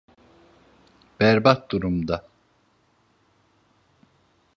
Berbat 1.19 1.71
durumda. 1.71 2.23